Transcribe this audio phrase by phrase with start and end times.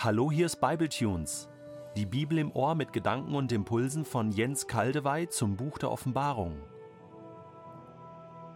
[0.00, 1.48] Hallo, hier ist Bibletunes.
[1.96, 6.54] Die Bibel im Ohr mit Gedanken und Impulsen von Jens Kaldewey zum Buch der Offenbarung.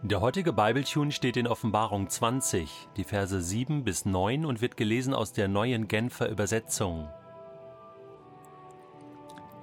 [0.03, 5.13] Der heutige Bibletune steht in Offenbarung 20, die Verse 7 bis 9 und wird gelesen
[5.13, 7.09] aus der neuen Genfer Übersetzung.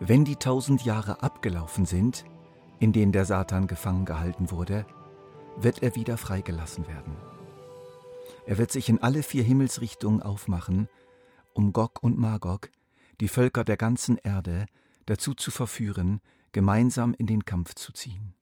[0.00, 2.26] Wenn die tausend Jahre abgelaufen sind,
[2.78, 4.84] in denen der Satan gefangen gehalten wurde,
[5.56, 7.16] wird er wieder freigelassen werden.
[8.44, 10.90] Er wird sich in alle vier Himmelsrichtungen aufmachen,
[11.54, 12.70] um Gog und Magog,
[13.20, 14.66] die Völker der ganzen Erde,
[15.06, 16.20] dazu zu verführen,
[16.52, 18.34] gemeinsam in den Kampf zu ziehen.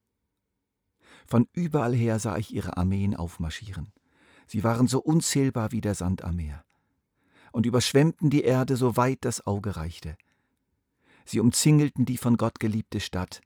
[1.26, 3.92] Von überall her sah ich ihre Armeen aufmarschieren.
[4.46, 6.64] Sie waren so unzählbar wie der Sand am Meer
[7.52, 10.16] und überschwemmten die Erde so weit das Auge reichte.
[11.24, 13.40] Sie umzingelten die von Gott geliebte Stadt,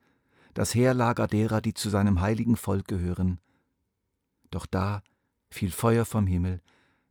[0.54, 3.40] das Heerlager derer, die zu seinem heiligen Volk gehören.
[4.50, 5.02] Doch da
[5.50, 6.60] fiel Feuer vom Himmel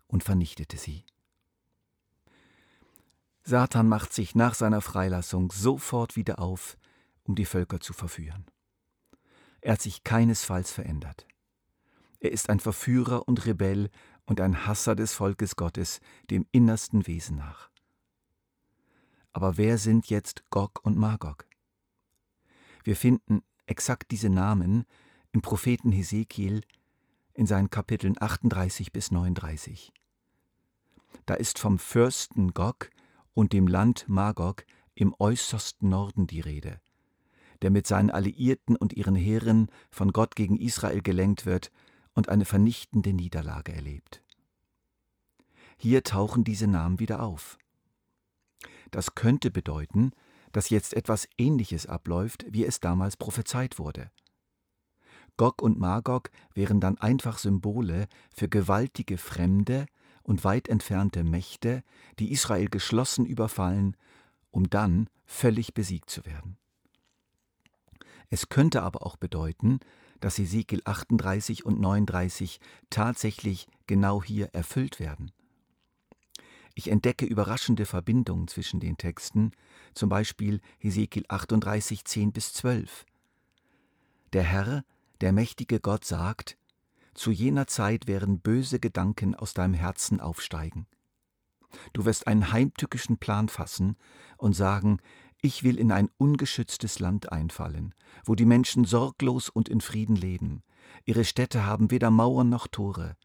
[0.07, 1.03] und vernichtete sie.
[3.43, 6.77] Satan macht sich nach seiner Freilassung sofort wieder auf,
[7.23, 8.45] um die Völker zu verführen.
[9.61, 11.27] Er hat sich keinesfalls verändert.
[12.19, 13.89] Er ist ein Verführer und Rebell
[14.25, 17.69] und ein Hasser des Volkes Gottes, dem innersten Wesen nach.
[19.33, 21.47] Aber wer sind jetzt Gog und Magog?
[22.83, 24.85] Wir finden exakt diese Namen
[25.31, 26.61] im Propheten Hesekiel
[27.33, 29.93] in seinen Kapiteln 38 bis 39.
[31.25, 32.89] Da ist vom Fürsten Gog
[33.33, 34.65] und dem Land Magog
[34.95, 36.79] im äußersten Norden die Rede,
[37.61, 41.71] der mit seinen Alliierten und ihren Heeren von Gott gegen Israel gelenkt wird
[42.13, 44.23] und eine vernichtende Niederlage erlebt.
[45.77, 47.57] Hier tauchen diese Namen wieder auf.
[48.91, 50.11] Das könnte bedeuten,
[50.51, 54.11] dass jetzt etwas Ähnliches abläuft, wie es damals prophezeit wurde.
[55.37, 59.87] Gog und Magog wären dann einfach Symbole für gewaltige Fremde,
[60.23, 61.83] und weit entfernte Mächte,
[62.19, 63.95] die Israel geschlossen überfallen,
[64.51, 66.57] um dann völlig besiegt zu werden.
[68.29, 69.79] Es könnte aber auch bedeuten,
[70.21, 72.59] dass Ezekiel 38 und 39
[72.89, 75.31] tatsächlich genau hier erfüllt werden.
[76.75, 79.51] Ich entdecke überraschende Verbindungen zwischen den Texten,
[79.93, 83.05] zum Beispiel Ezekiel 38, 10 bis 12.
[84.31, 84.85] Der Herr,
[85.19, 86.57] der mächtige Gott sagt,
[87.13, 90.87] zu jener Zeit werden böse Gedanken aus deinem Herzen aufsteigen.
[91.93, 93.95] Du wirst einen heimtückischen Plan fassen
[94.37, 94.99] und sagen,
[95.41, 97.95] ich will in ein ungeschütztes Land einfallen,
[98.25, 100.63] wo die Menschen sorglos und in Frieden leben.
[101.05, 103.15] Ihre Städte haben weder Mauern noch Tore.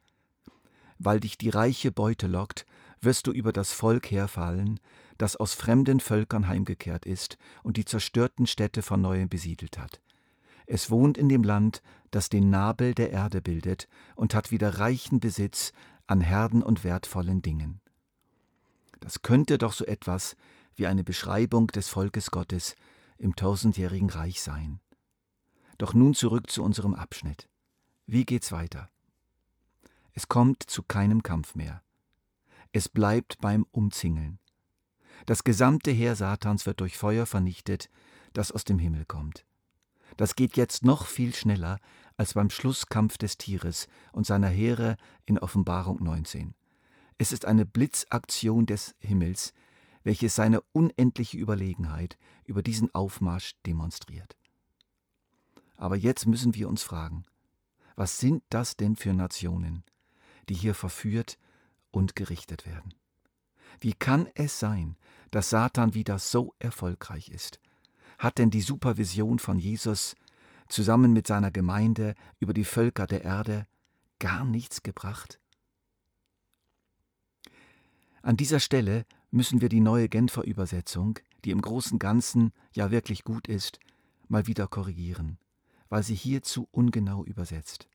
[0.98, 2.64] Weil dich die reiche Beute lockt,
[3.00, 4.80] wirst du über das Volk herfallen,
[5.18, 10.00] das aus fremden Völkern heimgekehrt ist und die zerstörten Städte von neuem besiedelt hat.
[10.66, 15.20] Es wohnt in dem Land, das den Nabel der Erde bildet und hat wieder reichen
[15.20, 15.72] Besitz
[16.06, 17.80] an Herden und wertvollen Dingen.
[19.00, 20.36] Das könnte doch so etwas
[20.74, 22.74] wie eine Beschreibung des Volkes Gottes
[23.18, 24.80] im tausendjährigen Reich sein.
[25.78, 27.48] Doch nun zurück zu unserem Abschnitt.
[28.06, 28.90] Wie geht's weiter?
[30.12, 31.82] Es kommt zu keinem Kampf mehr.
[32.72, 34.38] Es bleibt beim Umzingeln.
[35.26, 37.90] Das gesamte Heer Satans wird durch Feuer vernichtet,
[38.32, 39.44] das aus dem Himmel kommt.
[40.16, 41.78] Das geht jetzt noch viel schneller
[42.16, 44.96] als beim Schlusskampf des Tieres und seiner Heere
[45.26, 46.54] in Offenbarung 19.
[47.18, 49.52] Es ist eine Blitzaktion des Himmels,
[50.02, 54.36] welche seine unendliche Überlegenheit über diesen Aufmarsch demonstriert.
[55.76, 57.24] Aber jetzt müssen wir uns fragen,
[57.96, 59.84] was sind das denn für Nationen,
[60.48, 61.38] die hier verführt
[61.90, 62.94] und gerichtet werden?
[63.80, 64.96] Wie kann es sein,
[65.30, 67.60] dass Satan wieder so erfolgreich ist?
[68.18, 70.16] Hat denn die Supervision von Jesus
[70.68, 73.66] zusammen mit seiner Gemeinde über die Völker der Erde
[74.18, 75.38] gar nichts gebracht?
[78.22, 83.22] An dieser Stelle müssen wir die neue Genfer Übersetzung, die im großen Ganzen ja wirklich
[83.22, 83.78] gut ist,
[84.28, 85.38] mal wieder korrigieren,
[85.88, 87.88] weil sie hierzu ungenau übersetzt.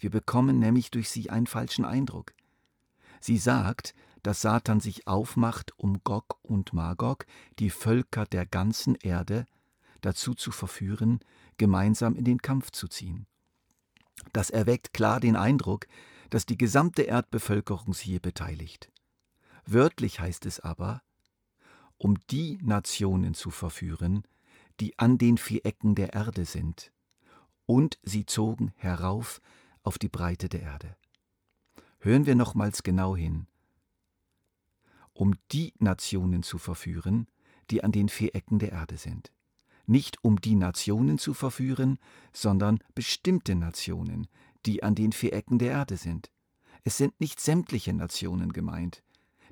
[0.00, 2.32] Wir bekommen nämlich durch sie einen falschen Eindruck.
[3.20, 7.26] Sie sagt, dass Satan sich aufmacht, um Gog und Magog,
[7.58, 9.46] die Völker der ganzen Erde,
[10.00, 11.20] dazu zu verführen,
[11.58, 13.26] gemeinsam in den Kampf zu ziehen.
[14.32, 15.86] Das erweckt klar den Eindruck,
[16.30, 18.90] dass die gesamte Erdbevölkerung sich hier beteiligt.
[19.66, 21.02] Wörtlich heißt es aber,
[21.98, 24.26] um die Nationen zu verführen,
[24.80, 26.92] die an den vier Ecken der Erde sind,
[27.66, 29.40] und sie zogen herauf
[29.82, 30.96] auf die Breite der Erde.
[32.00, 33.46] Hören wir nochmals genau hin
[35.14, 37.26] um die Nationen zu verführen,
[37.70, 39.32] die an den vier Ecken der Erde sind.
[39.86, 41.98] Nicht um die Nationen zu verführen,
[42.32, 44.28] sondern bestimmte Nationen,
[44.64, 46.30] die an den vier Ecken der Erde sind.
[46.84, 49.02] Es sind nicht sämtliche Nationen gemeint,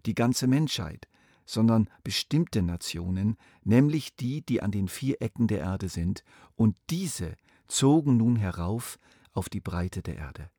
[0.06, 1.08] die ganze Menschheit,
[1.44, 6.24] sondern bestimmte Nationen, nämlich die, die an den vier Ecken der Erde sind,
[6.54, 7.36] und diese
[7.66, 8.98] zogen nun herauf
[9.32, 10.50] auf die Breite der Erde.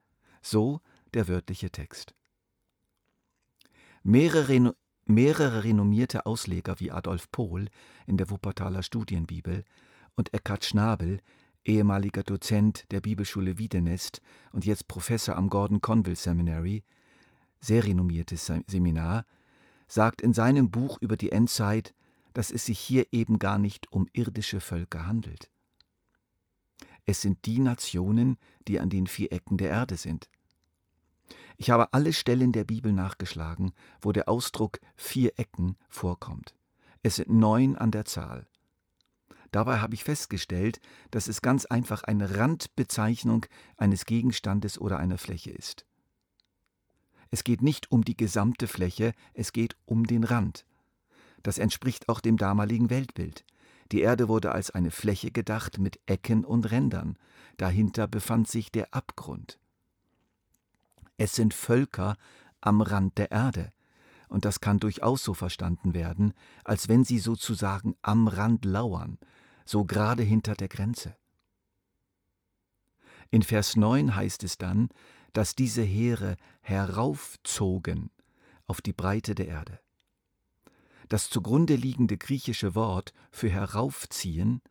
[0.41, 0.81] So
[1.13, 2.13] der wörtliche Text.
[4.03, 4.75] Mehrere,
[5.05, 7.67] mehrere renommierte Ausleger wie Adolf Pohl
[8.05, 9.63] in der Wuppertaler Studienbibel
[10.15, 11.19] und Eckhard Schnabel,
[11.65, 14.21] ehemaliger Dozent der Bibelschule Wiedenest
[14.51, 16.83] und jetzt Professor am Gordon Conville Seminary,
[17.59, 19.25] sehr renommiertes Seminar,
[19.87, 21.93] sagt in seinem Buch über die Endzeit,
[22.33, 25.49] dass es sich hier eben gar nicht um irdische Völker handelt.
[27.05, 28.37] Es sind die Nationen,
[28.67, 30.29] die an den vier Ecken der Erde sind.
[31.57, 36.55] Ich habe alle Stellen der Bibel nachgeschlagen, wo der Ausdruck vier Ecken vorkommt.
[37.03, 38.47] Es sind neun an der Zahl.
[39.51, 40.79] Dabei habe ich festgestellt,
[41.11, 43.45] dass es ganz einfach eine Randbezeichnung
[43.75, 45.85] eines Gegenstandes oder einer Fläche ist.
[47.31, 50.65] Es geht nicht um die gesamte Fläche, es geht um den Rand.
[51.43, 53.45] Das entspricht auch dem damaligen Weltbild.
[53.91, 57.17] Die Erde wurde als eine Fläche gedacht mit Ecken und Rändern.
[57.57, 59.60] Dahinter befand sich der Abgrund.
[61.23, 62.17] Es sind Völker
[62.61, 63.71] am Rand der Erde.
[64.27, 66.33] Und das kann durchaus so verstanden werden,
[66.63, 69.19] als wenn sie sozusagen am Rand lauern,
[69.63, 71.15] so gerade hinter der Grenze.
[73.29, 74.89] In Vers 9 heißt es dann,
[75.31, 78.09] dass diese Heere heraufzogen
[78.65, 79.79] auf die Breite der Erde.
[81.07, 84.63] Das zugrunde liegende griechische Wort für heraufziehen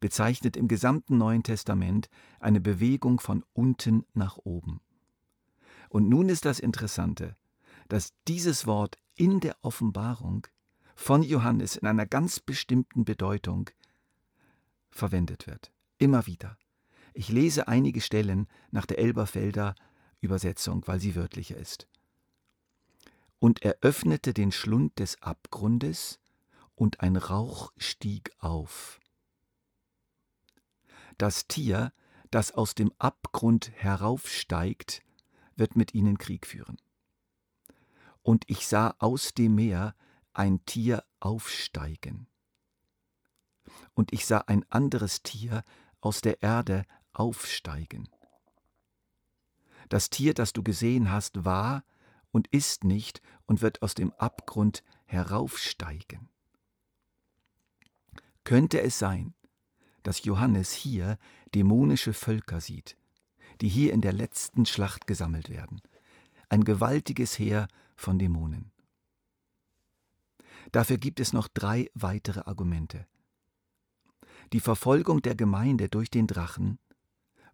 [0.00, 2.10] bezeichnet im gesamten Neuen Testament
[2.40, 4.80] eine Bewegung von unten nach oben.
[5.92, 7.36] Und nun ist das Interessante,
[7.88, 10.46] dass dieses Wort in der Offenbarung
[10.94, 13.68] von Johannes in einer ganz bestimmten Bedeutung
[14.88, 15.70] verwendet wird.
[15.98, 16.56] Immer wieder.
[17.12, 19.74] Ich lese einige Stellen nach der Elberfelder
[20.22, 21.86] Übersetzung, weil sie wörtlicher ist.
[23.38, 26.20] Und er öffnete den Schlund des Abgrundes,
[26.74, 28.98] und ein Rauch stieg auf.
[31.18, 31.92] Das Tier,
[32.30, 35.02] das aus dem Abgrund heraufsteigt,
[35.56, 36.80] wird mit ihnen Krieg führen.
[38.22, 39.94] Und ich sah aus dem Meer
[40.32, 42.26] ein Tier aufsteigen.
[43.94, 45.64] Und ich sah ein anderes Tier
[46.00, 48.08] aus der Erde aufsteigen.
[49.88, 51.84] Das Tier, das du gesehen hast, war
[52.30, 56.28] und ist nicht und wird aus dem Abgrund heraufsteigen.
[58.44, 59.34] Könnte es sein,
[60.02, 61.18] dass Johannes hier
[61.54, 62.96] dämonische Völker sieht,
[63.62, 65.80] die hier in der letzten Schlacht gesammelt werden.
[66.48, 68.72] Ein gewaltiges Heer von Dämonen.
[70.72, 73.06] Dafür gibt es noch drei weitere Argumente.
[74.52, 76.80] Die Verfolgung der Gemeinde durch den Drachen,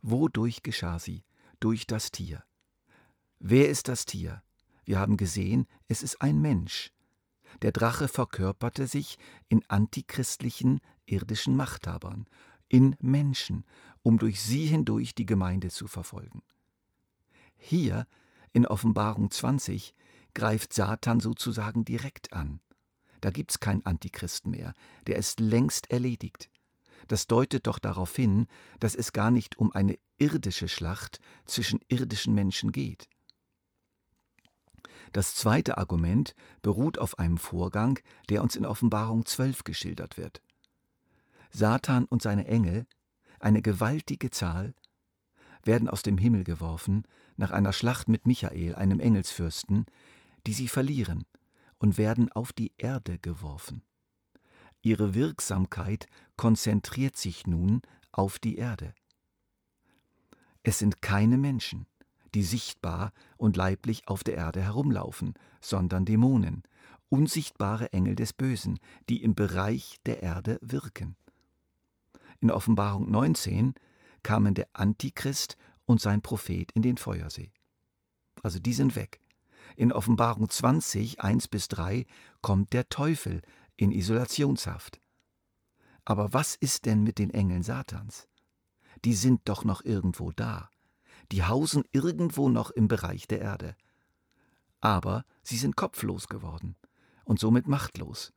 [0.01, 1.25] wodurch geschah sie?
[1.61, 2.43] Durch das Tier.
[3.39, 4.43] Wer ist das Tier?
[4.85, 6.91] Wir haben gesehen, es ist ein Mensch.
[7.61, 9.19] Der Drache verkörperte sich
[9.49, 12.27] in antichristlichen irdischen Machthabern,
[12.69, 13.65] in Menschen,
[14.09, 16.41] um durch sie hindurch die Gemeinde zu verfolgen.
[17.59, 18.07] Hier,
[18.55, 19.95] in Offenbarung 20,
[20.33, 22.61] greift Satan sozusagen direkt an.
[23.21, 24.73] Da gibt's keinen Antichristen mehr,
[25.07, 26.49] der ist längst erledigt.
[27.07, 28.47] Das deutet doch darauf hin,
[28.81, 33.11] dass es gar nicht um eine irdische Schlacht zwischen irdischen Menschen geht.
[35.13, 37.99] Das zweite Argument beruht auf einem Vorgang,
[38.31, 40.41] der uns in Offenbarung 12 geschildert wird.
[41.51, 42.87] Satan und seine Engel,
[43.41, 44.75] eine gewaltige Zahl,
[45.65, 47.05] werden aus dem Himmel geworfen
[47.37, 49.87] nach einer Schlacht mit Michael, einem Engelsfürsten,
[50.47, 51.25] die sie verlieren
[51.79, 53.83] und werden auf die Erde geworfen.
[54.83, 58.95] Ihre Wirksamkeit konzentriert sich nun auf die Erde.
[60.63, 61.87] Es sind keine Menschen,
[62.35, 66.63] die sichtbar und leiblich auf der Erde herumlaufen, sondern Dämonen,
[67.09, 68.79] unsichtbare Engel des Bösen,
[69.09, 71.17] die im Bereich der Erde wirken.
[72.41, 73.75] In Offenbarung 19
[74.23, 77.53] kamen der Antichrist und sein Prophet in den Feuersee.
[78.43, 79.21] Also die sind weg.
[79.77, 82.07] In Offenbarung 20, 1 bis 3
[82.41, 83.43] kommt der Teufel
[83.77, 85.01] in Isolationshaft.
[86.05, 88.29] Aber was ist denn mit den Engeln Satans?
[89.05, 90.71] Die sind doch noch irgendwo da.
[91.31, 93.77] Die hausen irgendwo noch im Bereich der Erde.
[94.81, 96.77] Aber sie sind kopflos geworden
[97.25, 98.33] und somit machtlos.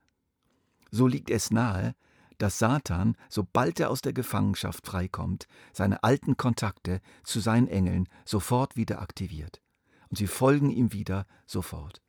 [0.91, 1.95] So liegt es nahe,
[2.41, 8.75] dass Satan, sobald er aus der Gefangenschaft freikommt, seine alten Kontakte zu seinen Engeln sofort
[8.75, 9.61] wieder aktiviert.
[10.09, 12.01] Und sie folgen ihm wieder sofort.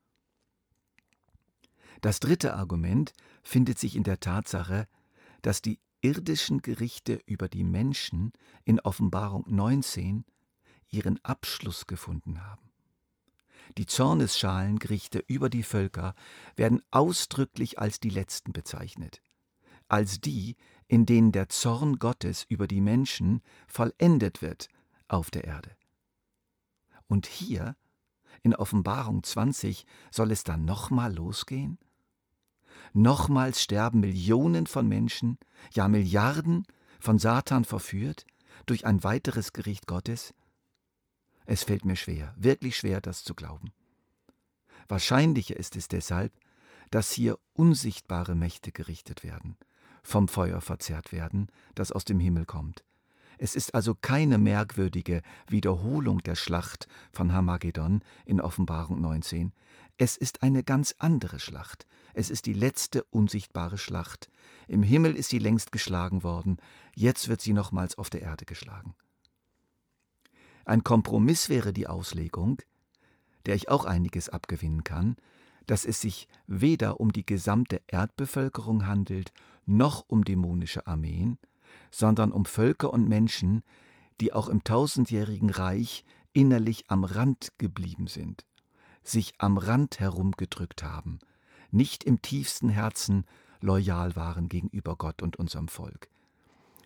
[2.01, 3.13] Das dritte Argument
[3.43, 4.89] findet sich in der Tatsache,
[5.43, 8.33] dass die irdischen Gerichte über die Menschen
[8.65, 10.25] in Offenbarung 19
[10.89, 12.71] ihren Abschluss gefunden haben.
[13.77, 16.15] Die Zornesschalengerichte über die Völker
[16.57, 19.23] werden ausdrücklich als die letzten bezeichnet,
[19.93, 20.57] als die,
[20.89, 24.69] in denen der Zorn Gottes über die Menschen vollendet wird
[25.07, 25.71] auf der Erde.
[27.09, 27.77] Und hier,
[28.43, 31.79] in Offenbarung 20, soll es dann nochmal losgehen?
[32.95, 35.39] Nochmals sterben Millionen von Menschen,
[35.75, 36.67] ja Milliarden,
[36.99, 38.25] von Satan verführt,
[38.65, 40.33] durch ein weiteres Gericht Gottes?
[41.45, 43.73] Es fällt mir schwer, wirklich schwer, das zu glauben.
[44.89, 46.33] Wahrscheinlicher ist es deshalb,
[46.91, 49.59] dass hier unsichtbare Mächte gerichtet werden,
[50.03, 52.85] vom Feuer verzehrt werden, das aus dem Himmel kommt.
[53.39, 59.53] Es ist also keine merkwürdige Wiederholung der Schlacht von Hamagedon in Offenbarung 19.
[59.97, 61.87] Es ist eine ganz andere Schlacht.
[62.15, 64.31] Es ist die letzte unsichtbare Schlacht.
[64.69, 66.59] Im Himmel ist sie längst geschlagen worden,
[66.95, 68.95] jetzt wird sie nochmals auf der Erde geschlagen.
[70.65, 72.63] Ein Kompromiss wäre die Auslegung,
[73.47, 75.17] der ich auch einiges abgewinnen kann,
[75.67, 79.33] dass es sich weder um die gesamte Erdbevölkerung handelt,
[79.67, 81.39] noch um dämonische Armeen,
[81.91, 83.63] sondern um Völker und Menschen,
[84.21, 88.45] die auch im tausendjährigen Reich innerlich am Rand geblieben sind,
[89.03, 91.19] sich am Rand herumgedrückt haben,
[91.71, 93.25] nicht im tiefsten Herzen
[93.61, 96.09] loyal waren gegenüber Gott und unserem Volk.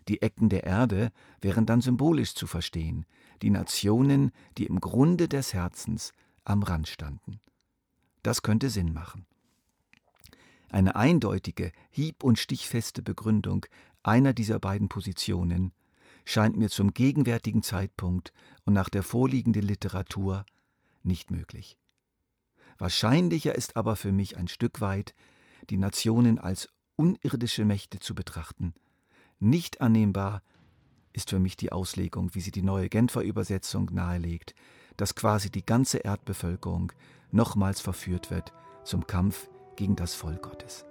[0.07, 3.05] Die Ecken der Erde wären dann symbolisch zu verstehen,
[3.41, 6.13] die Nationen, die im Grunde des Herzens
[6.45, 7.39] am Rand standen.
[8.23, 9.25] Das könnte Sinn machen.
[10.69, 13.65] Eine eindeutige, hieb- und stichfeste Begründung
[14.03, 15.71] einer dieser beiden Positionen
[16.25, 18.33] scheint mir zum gegenwärtigen Zeitpunkt
[18.65, 20.45] und nach der vorliegenden Literatur
[21.03, 21.77] nicht möglich.
[22.77, 25.15] Wahrscheinlicher ist aber für mich ein Stück weit,
[25.69, 28.73] die Nationen als unirdische Mächte zu betrachten.
[29.39, 30.43] Nicht annehmbar
[31.13, 34.53] ist für mich die Auslegung, wie sie die neue Genfer Übersetzung nahelegt,
[34.97, 36.91] dass quasi die ganze Erdbevölkerung
[37.31, 40.83] nochmals verführt wird zum Kampf gegen das Volk Gottes.